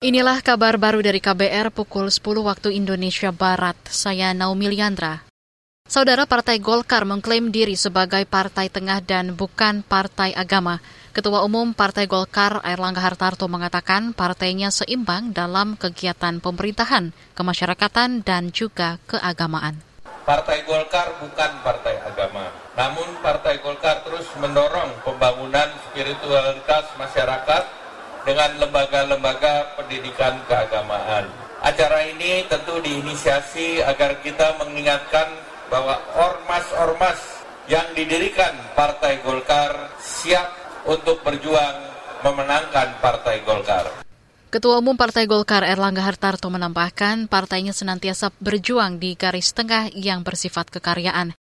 Inilah 0.00 0.40
kabar 0.40 0.80
baru 0.80 1.04
dari 1.04 1.20
KBR 1.20 1.76
pukul 1.76 2.08
10 2.08 2.24
waktu 2.40 2.72
Indonesia 2.72 3.28
Barat. 3.36 3.76
Saya 3.84 4.32
Naomi 4.32 4.72
Liandra. 4.72 5.28
Saudara 5.84 6.24
Partai 6.24 6.56
Golkar 6.56 7.04
mengklaim 7.04 7.52
diri 7.52 7.76
sebagai 7.76 8.24
partai 8.24 8.72
tengah 8.72 9.04
dan 9.04 9.36
bukan 9.36 9.84
partai 9.84 10.32
agama. 10.32 10.80
Ketua 11.12 11.44
Umum 11.44 11.76
Partai 11.76 12.08
Golkar 12.08 12.64
Airlangga 12.64 13.04
Hartarto 13.04 13.44
mengatakan 13.44 14.16
partainya 14.16 14.72
seimbang 14.72 15.36
dalam 15.36 15.76
kegiatan 15.76 16.40
pemerintahan, 16.40 17.12
kemasyarakatan, 17.36 18.24
dan 18.24 18.48
juga 18.56 18.96
keagamaan. 19.04 19.84
Partai 20.24 20.64
Golkar 20.64 21.12
bukan 21.20 21.60
partai 21.60 22.00
agama, 22.08 22.48
namun 22.72 23.20
Partai 23.20 23.60
Golkar 23.60 24.00
terus 24.08 24.24
mendorong 24.40 25.04
pembangunan 25.04 25.68
spiritualitas 25.92 26.88
masyarakat 26.96 27.79
dengan 28.24 28.50
lembaga-lembaga 28.60 29.76
pendidikan 29.80 30.40
keagamaan. 30.46 31.28
Acara 31.60 32.08
ini 32.08 32.48
tentu 32.48 32.80
diinisiasi 32.80 33.84
agar 33.84 34.20
kita 34.24 34.56
mengingatkan 34.60 35.28
bahwa 35.68 36.00
ormas-ormas 36.16 37.20
yang 37.68 37.86
didirikan 37.94 38.56
Partai 38.74 39.20
Golkar 39.22 39.94
siap 40.00 40.50
untuk 40.88 41.20
berjuang 41.22 41.76
memenangkan 42.24 42.98
Partai 42.98 43.44
Golkar. 43.44 43.86
Ketua 44.50 44.82
Umum 44.82 44.98
Partai 44.98 45.30
Golkar 45.30 45.62
Erlangga 45.62 46.02
Hartarto 46.02 46.50
menambahkan 46.50 47.30
partainya 47.30 47.70
senantiasa 47.70 48.34
berjuang 48.42 48.98
di 48.98 49.14
garis 49.14 49.54
tengah 49.54 49.94
yang 49.94 50.26
bersifat 50.26 50.74
kekaryaan. 50.74 51.38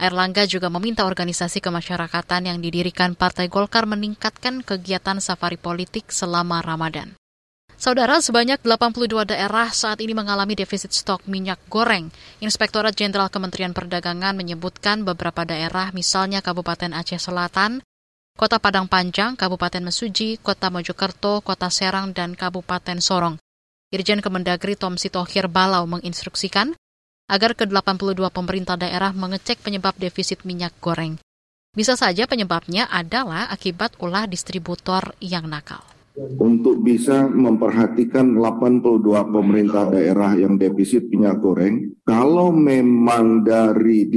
Erlangga 0.00 0.48
juga 0.48 0.72
meminta 0.72 1.04
organisasi 1.04 1.60
kemasyarakatan 1.60 2.48
yang 2.48 2.58
didirikan 2.64 3.12
Partai 3.12 3.52
Golkar 3.52 3.84
meningkatkan 3.84 4.64
kegiatan 4.64 5.20
safari 5.20 5.60
politik 5.60 6.08
selama 6.08 6.64
Ramadan. 6.64 7.12
Saudara, 7.76 8.20
sebanyak 8.20 8.64
82 8.64 9.28
daerah 9.28 9.68
saat 9.72 10.00
ini 10.00 10.16
mengalami 10.16 10.56
defisit 10.56 10.92
stok 10.92 11.28
minyak 11.28 11.60
goreng. 11.68 12.08
Inspektorat 12.40 12.96
Jenderal 12.96 13.28
Kementerian 13.28 13.76
Perdagangan 13.76 14.36
menyebutkan 14.36 15.04
beberapa 15.04 15.44
daerah, 15.44 15.92
misalnya 15.92 16.40
Kabupaten 16.40 16.96
Aceh 16.96 17.20
Selatan, 17.20 17.80
Kota 18.36 18.56
Padang 18.56 18.88
Panjang, 18.88 19.36
Kabupaten 19.36 19.84
Mesuji, 19.84 20.40
Kota 20.40 20.72
Mojokerto, 20.72 21.44
Kota 21.44 21.68
Serang, 21.68 22.16
dan 22.16 22.36
Kabupaten 22.36 23.00
Sorong. 23.00 23.36
Irjen 23.92 24.24
Kemendagri 24.24 24.80
Tom 24.80 24.96
Sitohir 24.96 25.48
Balau 25.48 25.84
menginstruksikan 25.84 26.72
agar 27.30 27.54
ke-82 27.54 28.18
pemerintah 28.34 28.74
daerah 28.74 29.14
mengecek 29.14 29.62
penyebab 29.62 29.94
defisit 29.94 30.42
minyak 30.42 30.74
goreng. 30.82 31.22
Bisa 31.70 31.94
saja 31.94 32.26
penyebabnya 32.26 32.90
adalah 32.90 33.46
akibat 33.46 33.94
ulah 34.02 34.26
distributor 34.26 35.14
yang 35.22 35.46
nakal 35.46 35.86
untuk 36.36 36.82
bisa 36.82 37.30
memperhatikan 37.30 38.36
82 38.36 39.00
pemerintah 39.30 39.88
daerah 39.88 40.34
yang 40.36 40.58
defisit 40.58 41.08
minyak 41.08 41.40
goreng. 41.40 41.94
Kalau 42.04 42.50
memang 42.50 43.46
dari 43.46 44.10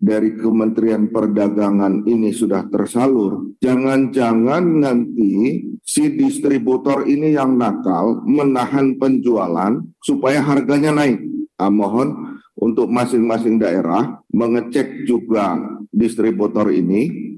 dari 0.00 0.30
Kementerian 0.34 1.12
Perdagangan 1.12 2.08
ini 2.08 2.32
sudah 2.32 2.64
tersalur, 2.72 3.54
jangan-jangan 3.60 4.64
nanti 4.80 5.60
si 5.84 6.16
distributor 6.16 7.04
ini 7.04 7.36
yang 7.36 7.60
nakal 7.60 8.24
menahan 8.24 8.96
penjualan 8.96 9.84
supaya 10.00 10.40
harganya 10.40 10.96
naik. 10.96 11.20
Ah, 11.54 11.70
mohon 11.70 12.23
untuk 12.64 12.88
masing-masing 12.88 13.60
daerah 13.60 14.24
mengecek 14.32 15.04
juga 15.04 15.60
distributor 15.92 16.72
ini. 16.72 17.36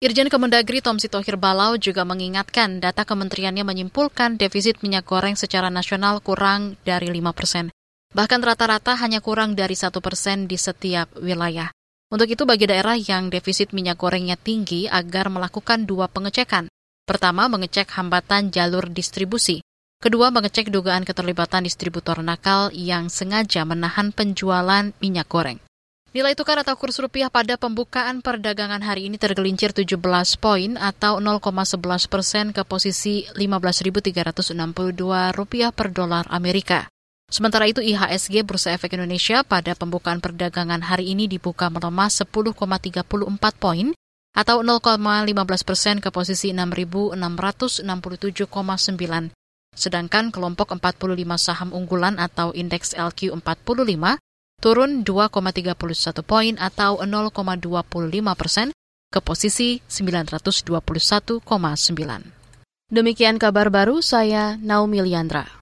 Irjen 0.00 0.32
Kemendagri 0.32 0.80
Tom 0.80 0.96
Sitohir 0.98 1.36
Balau 1.36 1.76
juga 1.78 2.02
mengingatkan 2.02 2.80
data 2.80 3.04
kementeriannya 3.04 3.62
menyimpulkan 3.62 4.40
defisit 4.40 4.80
minyak 4.80 5.06
goreng 5.06 5.36
secara 5.36 5.68
nasional 5.70 6.18
kurang 6.24 6.80
dari 6.82 7.06
5 7.06 7.36
persen. 7.36 7.70
Bahkan 8.10 8.40
rata-rata 8.42 8.98
hanya 8.98 9.22
kurang 9.22 9.54
dari 9.54 9.78
satu 9.78 10.02
persen 10.02 10.50
di 10.50 10.58
setiap 10.58 11.12
wilayah. 11.22 11.70
Untuk 12.10 12.28
itu 12.28 12.42
bagi 12.44 12.66
daerah 12.66 12.98
yang 12.98 13.30
defisit 13.30 13.70
minyak 13.70 13.96
gorengnya 13.96 14.34
tinggi 14.34 14.90
agar 14.90 15.30
melakukan 15.30 15.86
dua 15.86 16.10
pengecekan. 16.10 16.68
Pertama, 17.06 17.48
mengecek 17.48 17.88
hambatan 17.96 18.52
jalur 18.52 18.90
distribusi. 18.90 19.64
Kedua, 20.02 20.34
mengecek 20.34 20.74
dugaan 20.74 21.06
keterlibatan 21.06 21.62
distributor 21.62 22.26
nakal 22.26 22.74
yang 22.74 23.06
sengaja 23.06 23.62
menahan 23.62 24.10
penjualan 24.10 24.90
minyak 24.98 25.30
goreng. 25.30 25.62
Nilai 26.10 26.34
tukar 26.34 26.58
atau 26.58 26.74
kurs 26.74 26.98
rupiah 26.98 27.30
pada 27.30 27.54
pembukaan 27.54 28.18
perdagangan 28.18 28.82
hari 28.82 29.06
ini 29.06 29.14
tergelincir 29.14 29.70
17 29.70 29.94
poin 30.42 30.74
atau 30.74 31.22
0,11 31.22 32.10
persen 32.10 32.50
ke 32.50 32.66
posisi 32.66 33.30
15.362 33.38 34.58
rupiah 35.38 35.70
per 35.70 35.94
dolar 35.94 36.26
Amerika. 36.34 36.90
Sementara 37.30 37.70
itu 37.70 37.78
IHSG 37.78 38.42
Bursa 38.42 38.74
Efek 38.74 38.98
Indonesia 38.98 39.46
pada 39.46 39.78
pembukaan 39.78 40.18
perdagangan 40.18 40.82
hari 40.82 41.14
ini 41.14 41.30
dibuka 41.30 41.70
melemah 41.70 42.10
10,34 42.10 42.58
poin 43.54 43.94
atau 44.34 44.66
0,15 44.66 45.62
persen 45.62 46.02
ke 46.02 46.10
posisi 46.10 46.50
6.667,9 46.50 49.30
Sedangkan 49.72 50.28
kelompok 50.28 50.72
45 50.76 51.16
saham 51.40 51.72
unggulan 51.72 52.20
atau 52.20 52.52
indeks 52.52 52.92
LQ45 52.92 54.20
turun 54.62 55.02
2,31 55.02 56.22
poin 56.22 56.54
atau 56.60 57.00
0,25 57.00 57.60
persen 58.38 58.68
ke 59.12 59.20
posisi 59.20 59.80
921,9. 59.88 61.44
Demikian 62.92 63.40
kabar 63.40 63.72
baru 63.72 64.04
saya 64.04 64.60
Naomi 64.60 65.00
Liandra. 65.00 65.61